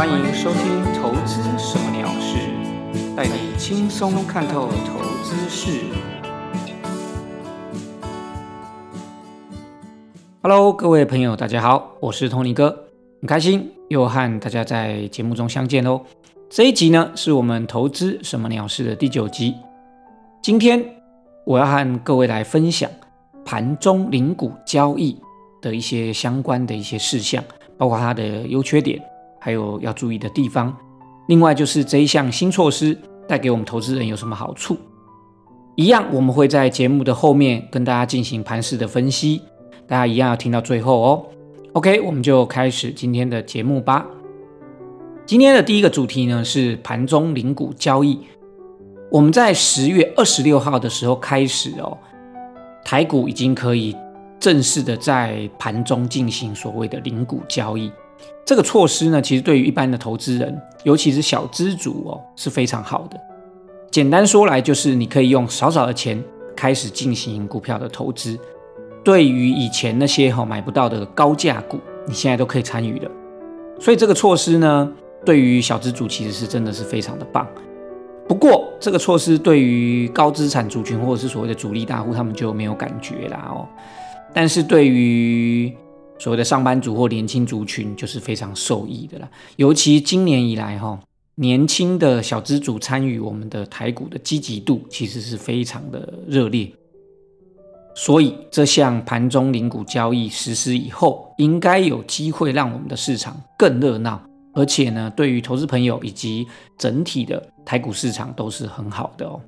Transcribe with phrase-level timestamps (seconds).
[0.00, 2.38] 欢迎收听《投资什么鸟事》，
[3.14, 5.78] 带你轻松看透投资事。
[10.40, 12.86] Hello，各位朋友，大家好，我是 Tony 哥，
[13.20, 16.00] 很开心又和大家在节目中相见哦。
[16.48, 19.54] 这一集呢，是我们《投资什么鸟事》的第九集。
[20.40, 20.82] 今天
[21.44, 22.90] 我要和各位来分享
[23.44, 25.14] 盘中零股交易
[25.60, 27.44] 的一些相关的一些事项，
[27.76, 28.98] 包括它的优缺点。
[29.40, 30.76] 还有要注意的地方，
[31.26, 34.76] 另外就是这一项新措施带给我们投资人有什么好处？
[35.76, 39.40] 一样，我们会在节目的后面跟大家进行盘势的分析，
[39.86, 41.26] 大家一样要听到最后哦。
[41.72, 44.06] OK，我们就开始今天的节目吧。
[45.24, 48.20] 今天的第一个主题呢是盘中零股交易。
[49.10, 51.96] 我们在十月二十六号的时候开始哦，
[52.84, 53.96] 台股已经可以
[54.38, 57.90] 正式的在盘中进行所谓的零股交易。
[58.44, 63.20] 这个措施呢，其实对于一般的投资人，尤其是小资族哦，是非常好的。
[63.90, 66.22] 简单说来，就是你可以用少少的钱
[66.56, 68.38] 开始进行股票的投资。
[69.02, 73.10] 对于以前那些哈买不到的高价股，你现在都可以参与了。
[73.80, 74.92] 所以这个措施呢，
[75.24, 77.46] 对于小资族其实是真的是非常的棒。
[78.28, 83.66] 不过这个措施对于高资产族群或者是所谓的主力大户，他们就没有感觉啦哦。
[84.32, 85.74] 但是对于
[86.20, 91.00] 所谓的上班族或年轻族群就是非常受益的啦，尤其今年以来哈，
[91.36, 96.70] 年轻的小资主参与我们的台股的积极度其实是非常的热烈，
[97.94, 104.20] 所以这项盘中零股交易实施以后，应该有机会让我们的市场更热闹，
[104.52, 109.40] 而且呢，对于投资朋友以及整体的台股市场都是很好的哦。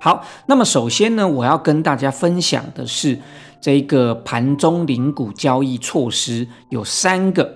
[0.00, 3.18] 好，那么首先呢，我要跟大家分享的是。
[3.60, 7.52] 这个盘中零股交易措施有三个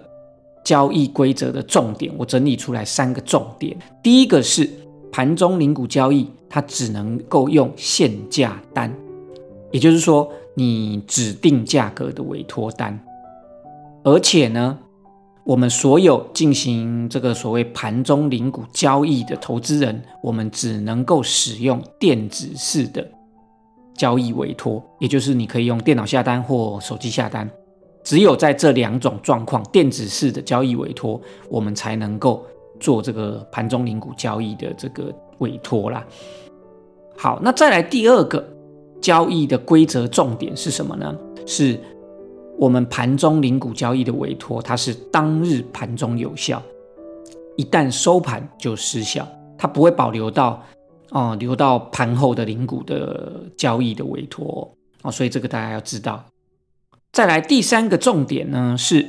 [0.62, 3.76] 交易规则的重点，我整理出来三个重点。
[4.02, 4.68] 第一个是
[5.10, 8.92] 盘中零股交易，它只能够用限价单，
[9.70, 12.98] 也就是说你指定价格的委托单，
[14.02, 14.78] 而且呢，
[15.44, 23.06] 我们所有进行这个所谓盘中零股交易的投资人，我们只能够使用电子式的。
[23.96, 27.48] 交易委托，也就是你可以用电脑下单或手机下单，
[28.02, 32.44] 只有在这两种状况，电子式的交易委托，我们才能够
[32.80, 36.04] 做这个盘中零股交易的这个委托啦。
[37.16, 38.44] 好，那再来第二个
[39.00, 41.16] 交易的规则重点是什么呢？
[41.46, 41.78] 是
[42.58, 46.60] 我们盘中零股交易的委托，它是当日盘中有效，
[47.56, 50.60] 一旦收盘就失效，它不会保留到。
[51.14, 54.68] 哦，留到盘后的零股的交易的委托
[55.02, 56.24] 哦，所以这个大家要知道。
[57.12, 59.08] 再来第三个重点呢，是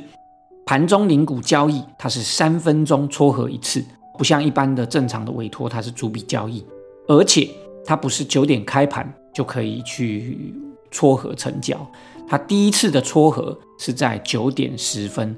[0.64, 3.84] 盘中零股交易，它是三分钟撮合一次，
[4.16, 6.64] 不像一般的正常的委托，它是逐笔交易，
[7.08, 7.50] 而且
[7.84, 10.54] 它不是九点开盘就可以去
[10.92, 11.76] 撮合成交，
[12.28, 15.36] 它第一次的撮合是在九点十分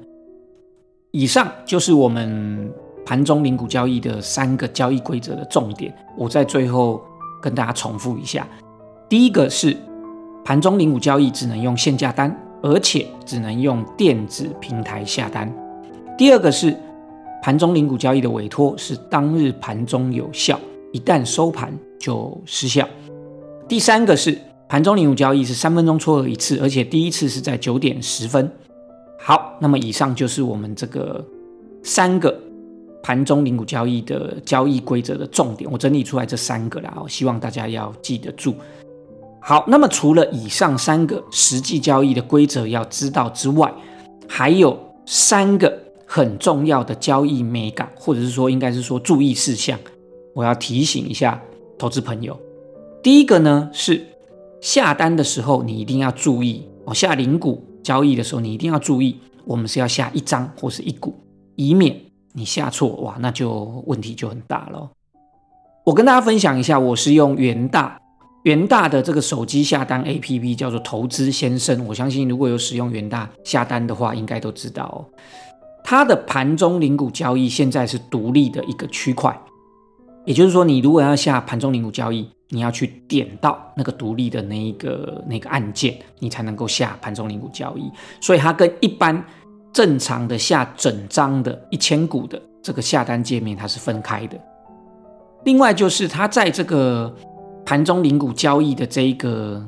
[1.09, 2.71] 以上，就是我们。
[3.09, 7.01] 盘中零股交易的三个交易规则的重点，我在最后
[7.41, 8.47] 跟大家重复一下。
[9.09, 9.75] 第一个是
[10.45, 15.51] 盘中零股交易只能用限价单，而且只能用电子平台下单。
[16.19, 16.77] 第二个是
[17.41, 20.59] 盘中零股交易的委托是当日盘中有效，
[20.93, 22.87] 一旦收盘就失效。
[23.67, 24.37] 第三个是
[24.67, 28.51] 盘中零股交易是三分钟撮合一次，而且第一次是在九点十分。
[29.19, 31.25] 好，那么以上就是我们这个
[31.81, 32.39] 三个。
[33.01, 38.53] 盘中零股交易的交易规则的重点，我整理出来这三个啦，希望大家要记得住。
[39.41, 43.73] 好，那么除了以上三个实际交易的规则要知道之外，
[44.27, 49.79] 还有三个很重要的交易美感，或者是说应该是说注意事项，
[50.33, 51.41] 我要提醒一下
[51.77, 52.37] 投资朋友。
[53.01, 54.05] 第一个呢是
[54.59, 61.15] 下单的时候，你一定要注意哦，下零股交易的时候，你一定要注意，我们是要下一张或是一股，
[61.55, 62.08] 以免。
[62.39, 64.89] 你下错哇，那就问题就很大了。
[65.83, 67.99] 我跟大家分享一下，我是用元大
[68.43, 71.85] 元大的这个手机下单 APP，叫做投资先生。
[71.85, 75.03] 我相信如果有使用元大下单的话，应该都知道，
[75.83, 79.37] 它的盘中零股交易现在是独立的一个区块。
[80.25, 87.91] 也就是说，你如果要下盘中零股交易，你要去点到那个独立的那一个那个按键，你才能够下盘中零股交易。
[88.21, 89.21] 所以它跟一般
[89.71, 94.39] 正常的下整张的一千股的这个下单界面，它是分开的。
[95.45, 97.13] 另外就是它在这个
[97.65, 99.65] 盘中零股交易的这一个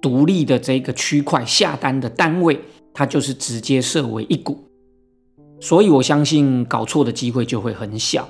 [0.00, 2.58] 独立的这个区块下单的单位，
[2.94, 4.58] 它就是直接设为一股。
[5.60, 8.28] 所以我相信搞错的机会就会很小，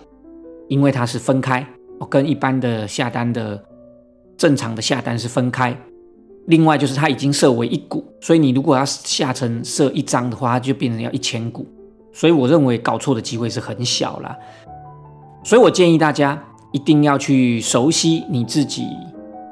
[0.69, 1.67] 因为它是分开，
[2.11, 3.63] 跟一般的下单的
[4.37, 5.75] 正常的下单是分开。
[6.47, 11.67] 另外就是它已经设为一股，所以你如果要下成设一张的话，它就变成要一千股。
[12.13, 14.37] 所以我认为搞错的机会是很小啦。
[15.45, 16.41] 所以我建议大家
[16.73, 18.87] 一定要去熟悉你自己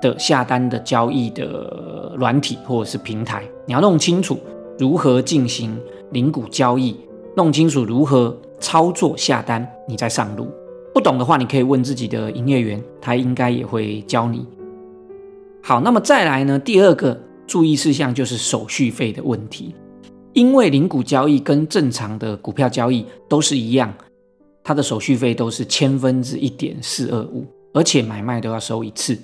[0.01, 4.39] 的下单的交易的软体或者是平台，你要弄清楚
[4.79, 5.79] 如何进行
[6.13, 6.97] 零股交易，
[7.37, 10.49] 弄清楚如何操作下单，你再上路。
[10.93, 14.45] 不懂的话，你可以问自己的营业员，他应该也会教你。
[15.63, 16.59] 好，那么再来呢？
[16.59, 19.75] 第二个注意事项就是手续费的问题，
[20.33, 23.93] 因为零股交易跟正常的股票交易都是一样，
[24.65, 29.17] 它的手续费都是千分之一点四二五，而且买卖都要收一次。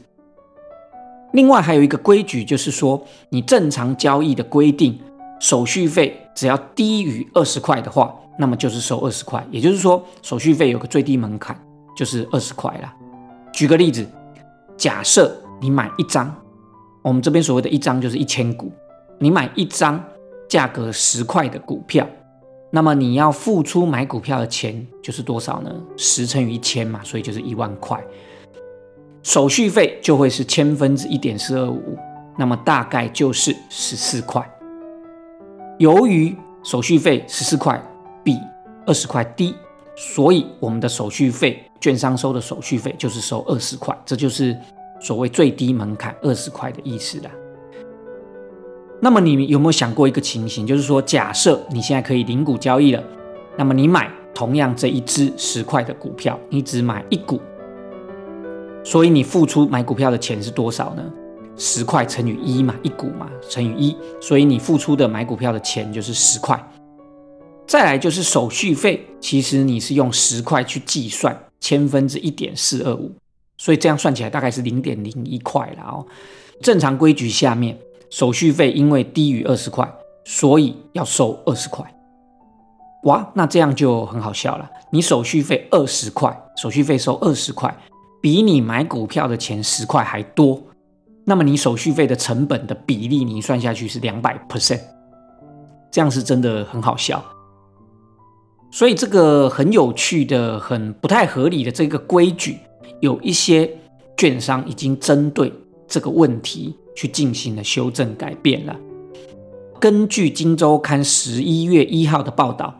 [1.33, 4.99] 另外还有一个规矩，就是说你正常交易的规定，
[5.41, 9.44] 手续费只要低于二十块的话，那么就是收二十块。
[9.50, 11.59] 也就是说，手续费有个最低门槛，
[11.97, 12.94] 就是二十块啦。
[13.53, 14.06] 举个例子，
[14.77, 15.35] 假设。
[15.61, 16.35] 你买一张，
[17.03, 18.70] 我们这边所谓的一张就是一千股。
[19.19, 20.03] 你买一张
[20.47, 22.06] 价格十块的股票，
[22.70, 25.75] 那么你要付出买股票的钱就是多少呢？
[25.97, 27.99] 十乘以一千嘛，所以就是一万块。
[29.23, 31.97] 手续费就会是千分之一点四二五，
[32.37, 34.47] 那么大概就是十四块。
[35.79, 37.82] 由于手续费十四块
[38.23, 38.38] 比
[38.85, 39.55] 二十块低，
[39.97, 44.55] 所以我们的手续费，券商收的手续费就是收二十块，这就是。
[45.01, 47.31] 所谓最低门槛二十块的意思啦。
[49.01, 53.05] 那么你有没有想过一个情形，就是说，假设你现在可以零股交易了，
[53.57, 57.39] 那么你买同样这一只十块的股票，你只买一股，
[58.83, 61.05] 所以你付出买股票的钱是多少呢？
[61.59, 66.59] 十块乘以一嘛，一股嘛，乘以一，所以你付出的买股票的钱就是十块。
[67.67, 73.11] 再来就是手续费，其实你是用十块去计算，千分之一点四二五。
[73.56, 76.06] 所以这样算起来大概是零点零一块了哦。
[76.61, 77.79] 正常规矩下面，
[78.11, 79.91] 手续费因为低于二十块，
[80.25, 81.85] 所以要收二十块。
[83.05, 84.69] 哇，那这样就很好笑了。
[84.91, 87.76] 你手续费二十块，手续费收二十块，
[88.20, 90.61] 比你买股票的钱十块还多。
[91.25, 94.81] 那么你手续费的成本的比例，你算下去是两百 percent，
[95.91, 97.23] 这样是真的很好笑。
[98.70, 102.59] 所以这个很有趣的、很不太合理的这个规矩。
[103.01, 103.71] 有一些
[104.17, 105.53] 券商已经针对
[105.87, 108.77] 这个问题去进行了修正改变了。
[109.79, 112.75] 根据《金周刊》十一月一号的报道，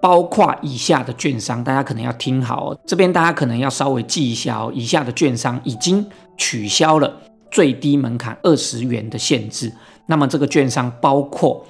[0.00, 2.78] 包括以下的券商，大家可能要听好哦。
[2.86, 4.72] 这边大家可能要稍微记一下哦。
[4.74, 6.04] 以下的券商已经
[6.38, 7.20] 取消了
[7.50, 9.70] 最低门槛二十元的限制。
[10.06, 11.66] 那么这个券商包括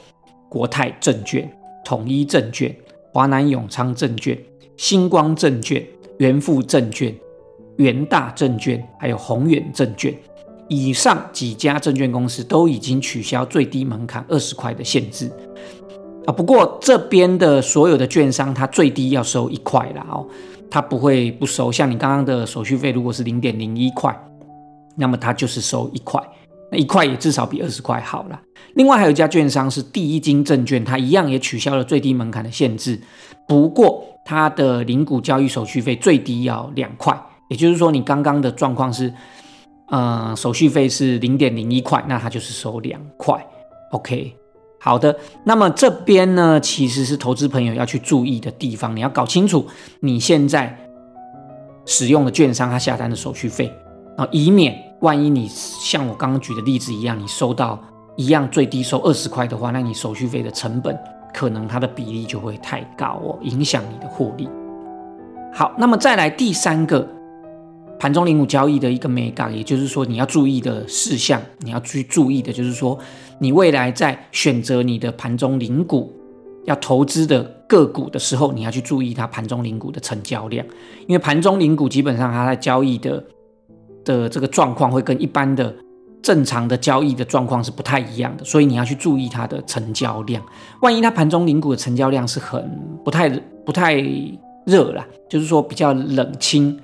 [0.49, 1.50] 国泰证券、
[1.85, 2.75] 统一证券、
[3.12, 4.39] 华南永昌证券、
[4.77, 5.85] 星光证券、
[6.19, 7.12] 元富证券。
[7.78, 10.14] 元大证券还有宏远证券，
[10.69, 15.30] 以上几家证券公司都已经取消最低门槛二十块的限制
[16.26, 16.32] 啊。
[16.32, 20.26] 不过这边的所有的券商，它最低要收一块啦哦，
[20.69, 21.70] 它不会不收。
[21.72, 24.14] 像你刚刚的手续费，如果是零点零一块，
[24.96, 26.20] 那么它就是收一块，
[26.72, 28.40] 那一块也至少比二十块好了。
[28.75, 33.00] 另外还有一家券商是第一金证券，它一样也取消了最低门槛的限制，
[33.47, 37.16] 不过它的零股交易手续费最低要两块。
[37.49, 39.12] 也就是说，你刚刚的状况是，
[39.88, 43.43] 呃，手续费是零点零一块，那它就是收两块。
[43.93, 44.37] OK，
[44.78, 45.17] 好的。
[45.45, 49.67] 那么这边呢，其实是投资朋友要去注意的地方，你要搞清楚
[50.00, 50.78] 你现在
[51.87, 53.73] 使用的券商它下单的手续费
[54.19, 57.83] 啊，以免万一你像我刚刚举的例子一样，你收到
[58.17, 60.95] 一样最低收二十块的话，那你手续费的成本
[61.33, 64.47] 可能它的比例就会太高哦，影响你的获利。
[65.55, 67.09] 好，那么再来第三个。
[67.99, 72.99] 盘中零股交易的一个美感，也就是说你要注意的事项，你要去注意的，就是说
[73.40, 76.12] 你未来在选择你的盘中零股
[76.64, 80.64] 要投资的个股的时候，你要去注意它盘中零股的成交量，
[81.07, 83.25] 因为盘中零股基本上它在交易的
[84.05, 85.75] 的这个状况会跟一般的
[86.23, 90.43] 正常的交易的状况是不太一样的，所以你要去注意它的成交量。
[90.83, 92.71] 万一它盘中零股的成交量是很
[93.05, 93.28] 不太
[93.64, 93.95] 不太
[94.64, 96.78] 热啦，就是说比较冷清。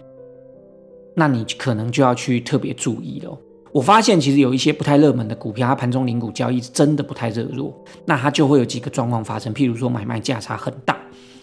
[1.14, 3.38] 那你可能就要去特别注意了。
[3.73, 9.52] 我发现其实有一些不太热门的股票，它盘中零股交易真的不太热络，那它就会有几个状况发生。
[9.52, 10.97] 譬如说买卖价差很大，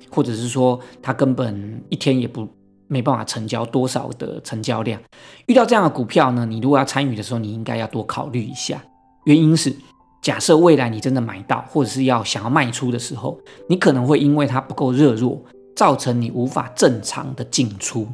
[0.10, 2.48] 或者是说它根本一天也不
[2.88, 5.02] 没办法成交多少的成交量。
[5.48, 8.82] 遇到这样的股票呢，你如果要参与的时候，你应该要多考虑一下。
[9.26, 9.76] 原因是
[10.22, 13.38] 假设未来你真的买到，或者是要想要卖出的时候，
[13.68, 15.42] 你可能会因为它不够热络，
[15.76, 18.08] 造成你无法正常的进出，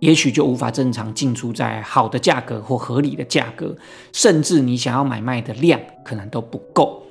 [0.00, 3.76] 也许就无法正常进出在好的价格或合理的价格，
[4.12, 7.02] 甚至你想要买卖的量可能都不够，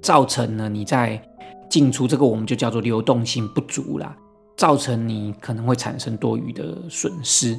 [0.00, 1.20] 造成了你在
[1.68, 4.16] 进出这个我们就叫做流动性不足啦，
[4.56, 7.58] 造成你可能会产生多余的损失。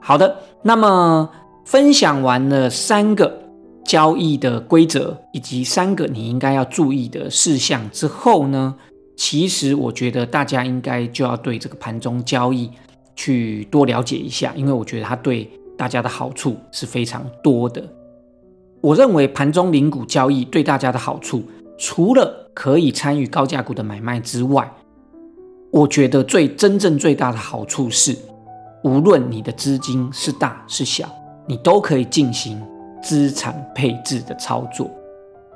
[0.00, 1.30] 好的，那么
[1.64, 3.40] 分享完了三个。
[3.82, 8.76] 交易的规则以及三个你应该要注意的事项之后呢，
[9.16, 12.70] 其实我觉得大家应该就要对这个盘中交易
[13.20, 15.46] 去多了解一下，因为我觉得它对
[15.76, 17.84] 大家的好处是非常多的。
[18.80, 21.42] 我认为盘中零股交易对大家的好处，
[21.76, 24.72] 除了可以参与高价股的买卖之外，
[25.70, 28.16] 我觉得最真正最大的好处是，
[28.84, 31.06] 无论你的资金是大是小，
[31.46, 32.58] 你都可以进行。
[33.02, 34.86] 资产配置的操作，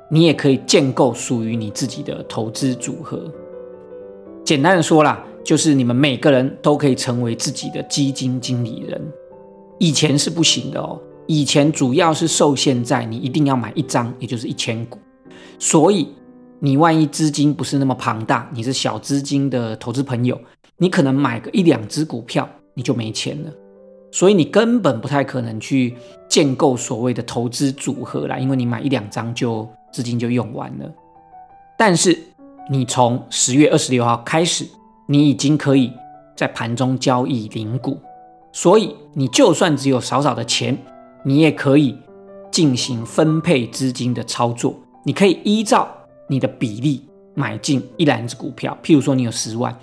[0.09, 3.31] 你也可以建构属于你自己的投资组合。
[4.43, 8.99] 简单的说啦，就是你们每个人都可以成为自己的基金经理人。
[9.77, 14.97] 以前是不行的哦，以前主要是受限在你一定要买一张，也就是一千股。
[15.59, 16.09] 所以
[16.59, 20.39] 你万一资金不是那么庞大，你是小资金的投资朋友，
[20.77, 23.51] 你可能买个一两只股票，你就没钱了。
[24.11, 25.93] 所以你根本不太可能去
[26.27, 30.91] 建构所谓的投资组合啦，因为你买一两张就资金就用完了。
[31.77, 32.17] 但是
[32.71, 34.65] 你从十月二十六号开始，
[35.07, 35.91] 你已经可以
[36.35, 37.99] 在盘中交易零股，
[38.51, 40.77] 所以你就算只有少少的钱，
[41.23, 41.97] 你也可以
[42.51, 44.75] 进行分配资金的操作。
[45.03, 45.87] 你可以依照
[46.27, 49.77] 你的比例买进一篮子股票，譬如说你有十万，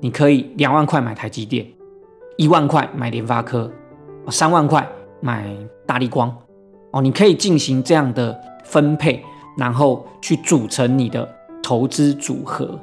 [0.00, 1.66] 你可以两万块买台积电。
[2.36, 3.70] 一万块买联发科，
[4.28, 4.84] 三万块
[5.20, 5.56] 买
[5.86, 6.36] 大力光，
[6.90, 9.22] 哦，你可以进行这样的分配，
[9.56, 11.28] 然后去组成你的
[11.62, 12.76] 投资组合。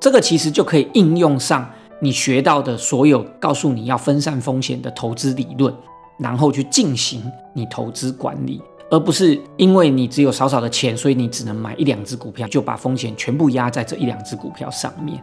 [0.00, 1.68] 这个其实就可以应用上
[2.00, 5.72] 你学到的所有告诉你要分散风险的投资理论，
[6.18, 15.22] 然后去进行你投资管理，而不是因为你只有少少的钱，所以你只能买一两只股票，就把风险全部压在这一两只股票上面。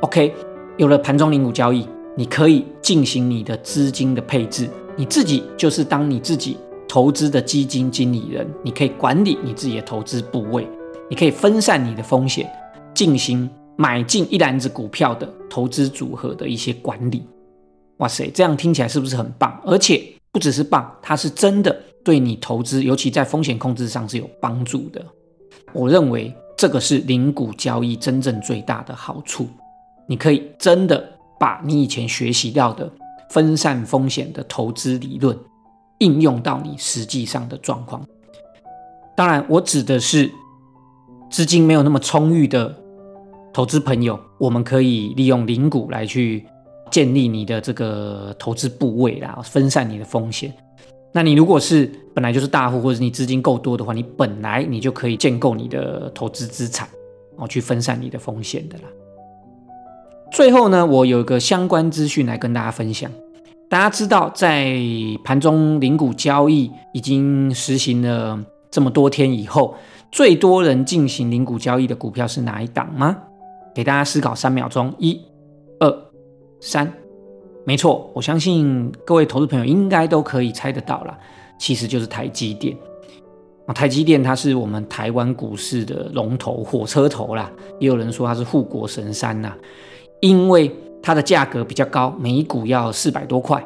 [0.00, 0.34] OK，
[0.76, 1.88] 有了盘中零股交易。
[2.18, 6.56] 你可以进行你的资金的配置，你自己就是当你自己
[6.88, 10.66] 投资的基金经理人，你可以管理你自己的投资部位，
[11.10, 12.50] 你可以分散你的风险，
[12.94, 17.26] 进行买进一篮子股票的投资组合的一些管理。
[17.98, 19.60] 哇塞，这样听起来是不是很棒？
[19.64, 20.02] 而且
[20.32, 25.04] 不只是棒，它是真的对你投资，尤其在风险控制上是有帮助的。
[25.72, 29.48] 我认为这个是零股交易真正最大的好处，
[30.06, 31.12] 你可以真的。
[31.38, 32.90] 把你以前学习到的
[33.28, 35.38] 分散风险的投资理论
[35.98, 38.02] 应用到你实际上的状况。
[39.14, 40.32] 当然，我指的是
[41.28, 42.74] 资金没有那么充裕的
[43.56, 46.44] 投资朋友，我们可以利用零股来去
[46.90, 50.52] 建立你的这个投资部位啦，分散你的风险。
[51.10, 56.86] 那你如果是本来就是大户，或者你资金够多的话，你本来你就可以建构你的投资资产，
[57.36, 58.84] 哦，去分散你的风险的啦。
[60.30, 63.10] 最后呢，我有一个相关资讯来跟大家分享。
[63.70, 64.70] 大家知道，在
[65.24, 68.38] 盘中零股交易已经实行了
[68.70, 69.74] 这么多天以后，
[70.12, 73.16] 最多人进行零股交易的股票是哪一档吗？
[73.76, 75.20] 给大家思考三秒钟，一、
[75.80, 76.10] 二、
[76.62, 76.90] 三。
[77.66, 81.18] 没错，我相信各位投资朋友应该都可以猜得到了，
[81.58, 82.74] 其实就是台积电。
[83.74, 89.54] 台积电它是我们台湾股市的龙头、火车头啦，也有人说它是护国神山呐。
[90.22, 93.62] 因为它的价格比较高，每股要四百多块。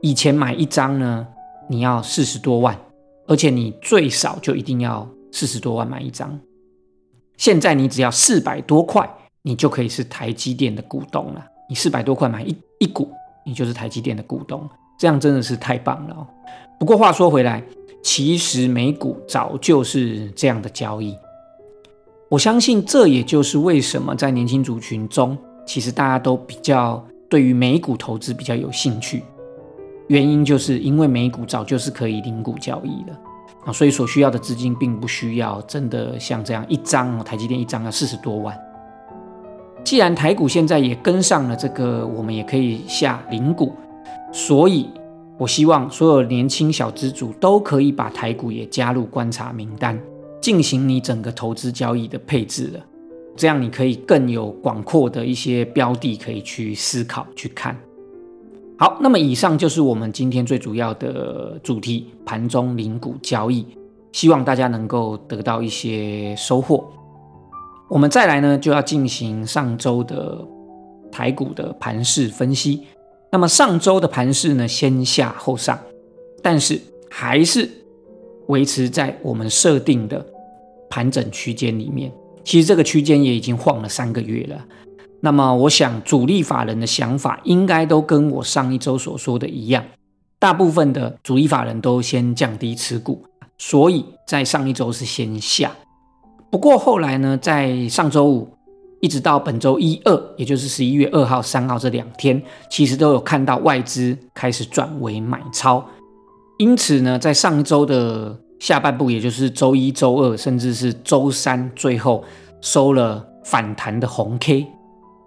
[0.00, 1.26] 以前买一张呢，
[1.68, 2.78] 你要四十多万，
[3.26, 6.38] 而且你最少就一定要四十多万买一张。
[7.36, 11.44] 现在你只要四百多块，你就可以是台积电的股东了。
[11.68, 13.10] 你四百多块买一一股，
[13.44, 14.68] 你就是台积电的股东，
[14.98, 16.26] 这样真的是太棒了。
[16.78, 17.62] 不过话说回来，
[18.02, 21.16] 其实美股早就是这样的交易。
[22.28, 25.36] 我相信这也就是为什么在年轻族群中。
[25.66, 29.22] 其实大家都比较对于美股投资比较有兴趣，
[30.08, 33.12] 原因就是因为美股早就是可以零股交易的
[33.64, 38.58] 啊，所以所需要的资金并不需要真的像这样一张台积电一张要四十多万。
[39.82, 43.72] 既然台股现在也跟上了这个，我们也可以下零股，
[44.32, 44.88] 所以
[45.36, 49.98] 我希望所有年轻小资主都可以把台股也加入观察名单，
[50.40, 52.80] 进行你整个投资交易的配置了。
[53.36, 57.76] 这样你可以更有广阔的一些标的可以去思考去看。
[58.76, 63.66] 好，那么以上就是我们今天最主要的主题——盘中零股交易。
[64.12, 66.84] 希望大家能够得到一些收获。
[67.90, 70.46] 我们再来呢，就要进行上周的
[71.10, 72.86] 台股的盘势分析。
[73.32, 75.76] 那么上周的盘势呢，先下后上，
[76.40, 76.80] 但是
[77.10, 77.68] 还是
[78.46, 80.24] 维持在我们设定的
[80.88, 82.12] 盘整区间里面。
[82.44, 84.64] 其实这个区间也已经晃了三个月了。
[85.20, 89.84] 那么我想，主力法人的想法应该都跟我上一周所说的一样，
[90.38, 93.24] 大部分的主力法人都先降低持股，
[93.58, 95.72] 所以在上一周是先下。
[96.50, 98.48] 不过后来呢，在上周五
[99.00, 105.84] 一直到本周一二，也就是十一月二号、三号这两天，其实都有看到外资开始转为买超。
[106.58, 112.24] 因此呢，在上周的下半部，也就是周一周二，甚至是周三，最后
[112.60, 114.66] 收了反弹的红 K。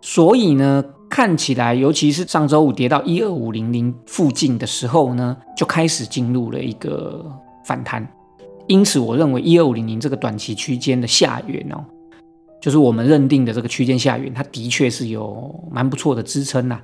[0.01, 7.25] 所以呢，看起来，尤其是上周五跌到一二五零零附近的时候呢，就开始进入了一个
[7.65, 8.05] 反弹。
[8.67, 11.83] 因此，我认为一二五零零这个短期区间的下缘哦，
[12.61, 16.79] 就是我们认定的这个区间下缘，它的确是有蛮不错的支撑呐。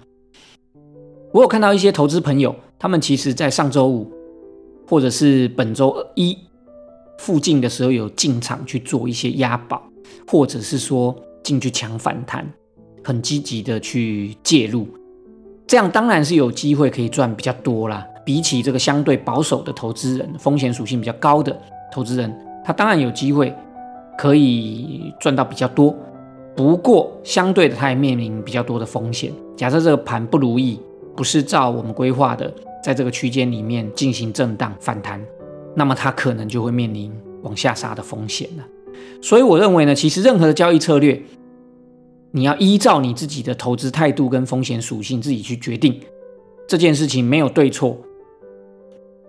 [1.31, 4.11] 我有看到一些投资朋友，他们其实在上周五
[4.87, 6.37] 或者是本周一
[7.17, 9.83] 附近的时候，有进场去做一些押宝，
[10.27, 12.45] 或者是说进去抢反弹。
[13.01, 14.85] 很积极的去介入，
[15.65, 18.05] 这样当然是有机会可以赚比较多啦。
[18.29, 21.59] 比起这个相对保守的投资人，风险属性比较高的
[21.91, 22.31] 投资人，
[22.63, 23.51] 他当然有机会
[24.15, 25.95] 可以赚到比较多。
[26.55, 29.33] 不过相对的，他也面临比较多的风险。
[29.57, 30.79] 假设这个盘不如意，
[31.15, 35.19] 不是照我们规划的，在这个区间里面进行震荡反弹，
[35.73, 38.63] 那么他可能就会面临往下杀的风险了。
[39.23, 41.19] 所以我认为呢，其实任何的交易策略。
[42.29, 45.99] 你要依照你自己的投资态度跟风险属性自己去决定
[46.67, 47.97] 这件事情，没有对错。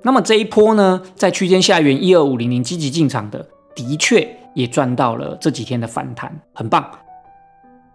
[0.03, 6.85] 那么这一波呢，在区间下缘一二五零零积极进场的，的确也赚到了这几天的反弹，很棒。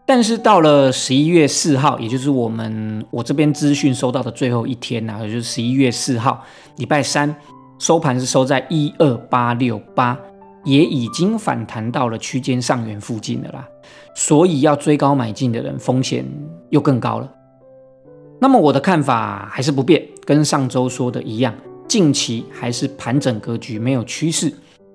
[0.05, 6.43] 但是到了十一月四号，也就是我们我这边资讯收到的最后一天呢，也就是十一月四号
[6.77, 7.35] 礼拜三
[7.79, 10.17] 收盘是收在一二八六八。
[10.63, 13.63] 也已经反弹到了区间上缘附近的啦，
[14.15, 16.25] 所以要追高买进的人风险
[16.71, 17.31] 又更高了。
[18.41, 21.53] 那么我的看法还是不变，跟上周说的一样，
[21.87, 24.51] 近期还是盘整格局，没有趋势。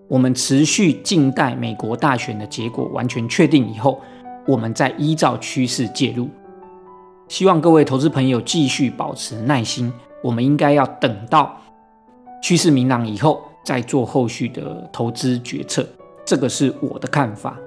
[0.08, 4.00] 我们持续静待美国大选的结果完全确定以后，
[4.46, 6.28] 我们再依照趋势介入。
[7.28, 11.56] 希望各位投资朋友继续保持耐心，我们应该要等到
[12.42, 13.42] 趋势明朗以后。
[13.62, 15.86] 再做后续的投资决策，
[16.24, 17.58] 这个是我的看法。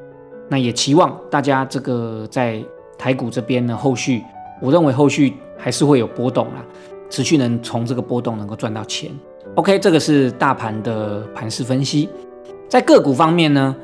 [0.49, 2.62] 那也期望大家这个在
[2.97, 4.23] 台股这边呢，后续
[4.59, 6.65] 我认为后续还是会有波动啦，
[7.09, 9.11] 持续能从这个波动能够赚到钱。
[9.55, 12.09] OK，这个是大盘的盘势分析。
[12.67, 13.75] 在个股方面呢，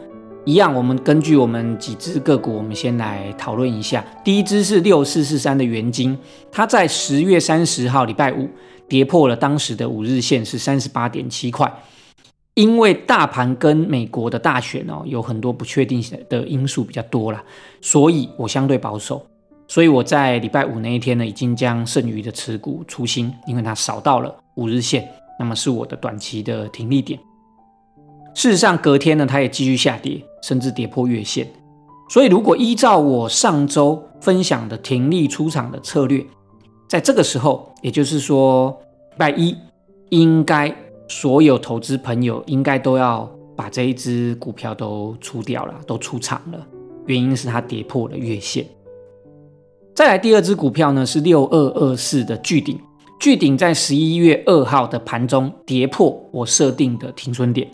[0.46, 4.04] 一样，我们根据我们几只个股，我们先来讨论一下。
[4.24, 6.18] 第一只是六四四三的元金，
[6.52, 8.50] 它在十月三十号礼拜五
[8.88, 11.72] 跌破了当时的五日线，是三十八点七块。
[12.56, 17.44] 因为大盘跟美国的大选哦有很多不确定性的因素比较多啦，
[17.80, 19.26] 所以我相对保守。
[19.70, 25.08] 所以我在礼拜五那一天呢，已经将剩余的持股出清，因为它扫到了五日线，
[25.40, 27.18] 那么是我的短期的停利点。
[28.34, 31.48] 事实上，隔天呢，它也继续下跌，甚至跌破月线。
[32.10, 36.26] 所以，如果依照我上周分享的停利出场的策略，
[36.90, 38.78] 在这个时候，也就是说，
[39.12, 39.56] 礼拜一
[40.10, 40.76] 应该。
[41.12, 46.68] 所有投资朋友应该都要把这一只股票都出掉了，都出场了。
[47.08, 48.64] 原因是它跌破了月线。
[49.96, 52.80] 再来第二只股票呢，是六二二四的巨鼎。
[53.20, 57.68] 巨鼎在十一月二号的盘中跌破我设定的停损点。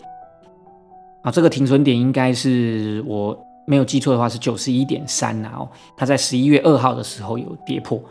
[1.22, 5.52] 啊，这个停损点应该是我没有记错的话是九十一点三啊。
[5.58, 8.02] 哦，它在十一月二号的时候有跌破。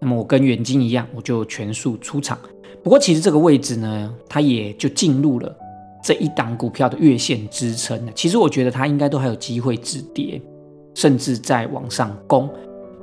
[0.00, 2.36] 那么我跟远金一样，我就全数出场。
[2.82, 5.56] 不过，其实这个位置呢，它也就进入了
[6.02, 8.12] 这一档股票的月线支撑了。
[8.12, 10.40] 其实我觉得它应该都还有机会止跌，
[10.94, 12.48] 甚至在往上攻。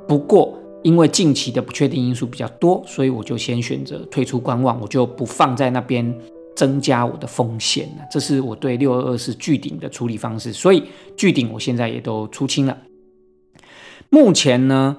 [0.06, 6.14] 不过，因为近期的不确定因素比较多，所以我就先选择退出观望，我就不放在那边
[6.54, 8.04] 增加我的风险了。
[8.10, 10.52] 这是我对六二二四巨顶的处理方式。
[10.52, 10.84] 所以
[11.16, 12.76] 巨顶我现在也都出清了。
[14.10, 14.96] 目前呢，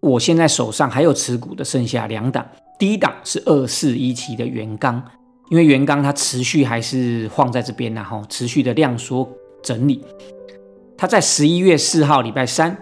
[0.00, 2.46] 我现在手上还有持股的剩下两档。
[2.78, 5.02] 第一档是二四一期的元钢，
[5.50, 9.28] 因为元钢它持续还是晃在这边，然后持续的量缩
[9.62, 10.02] 整理。
[10.98, 12.76] 它在十一月四号礼拜三，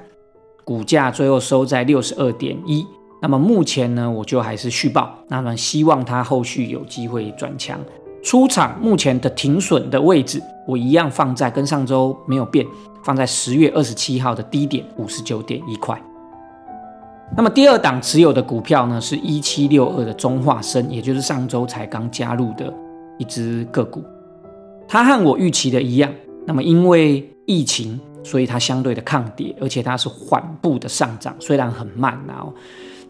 [0.68, 2.86] 股价最后收在六十二点一。
[3.22, 7.80] 那么目前呢，我就还是续报，那么希望它后续有机会转强。
[8.22, 12.66] 出场目前的停损的位置，我一样放在跟上周没有变，
[13.02, 15.98] 放在十月二十七号的低点五十九点一块。
[17.34, 22.70] 那么第二档持有的股票呢，是一七六二的中化生，也就是上周才刚加入的
[23.16, 24.04] 一只个股。
[24.86, 26.12] 它和我预期的一样，
[26.46, 32.52] 那么因为疫情，所以它相对的抗跌，而且它是缓步的上涨，虽然很慢哦。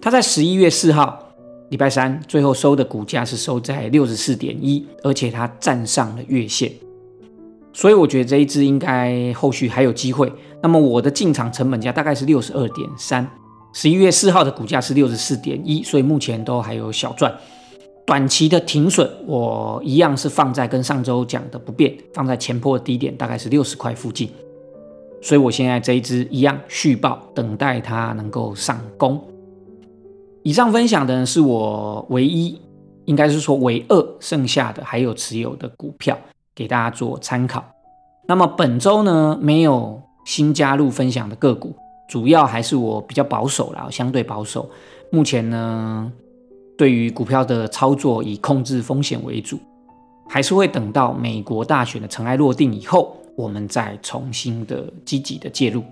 [0.01, 1.19] 它在十一月四号
[1.71, 6.71] 礼拜三最后收的股价是收在六十四点一，而且它站上了月线，
[7.73, 10.33] 所以我觉得这一只应该后续还有机会。
[10.63, 13.29] 那么我的进场成本价大概是六十二点三。
[13.73, 17.37] 十一月四号的股价是六十四点一，所以目前都还有小赚。
[18.07, 24.31] 短期的停损，我一样是放在跟上周讲的不变，放在前坡的低点，大概是六十块附近。
[25.21, 29.21] 所以我现在这一只一样续报，等待它能够上攻。
[30.43, 32.61] 以上分享的，是我唯一，
[33.05, 36.17] 应该是说唯二剩下的还有持有的股票，
[36.55, 37.65] 给大家做参考。
[38.27, 41.75] 那么本周呢，没有新加入分享的个股。
[42.09, 44.71] 主要还是我比较保守啦，相对保守。
[45.11, 46.11] 目前呢，
[46.79, 49.59] 对于股票的操作以控制风险为主，
[50.27, 55.85] 还是会等到美国大选的尘埃落定以后，我们再重新的积极的介入。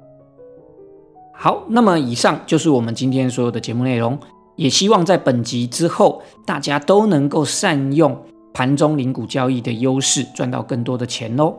[1.33, 4.19] 好，那么以上就是我们今天所有的节目内容，
[4.57, 8.21] 也希望在本集之后，大家都能够善用
[8.53, 11.55] 盘中零股交易的优势，赚到更多的钱哦。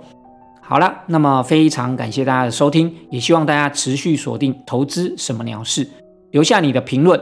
[0.60, 5.88] 好了，那么非常感谢大家的收听，也希望大家持续锁定投资什么鸟事，
[6.32, 7.18] 留下你的评论，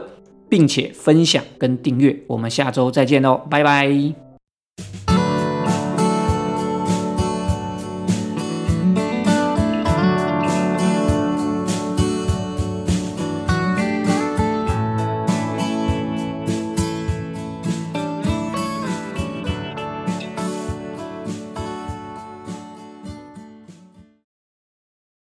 [0.48, 2.18] 并且分享跟订阅。
[2.26, 4.25] 我们下周再见喽，拜拜。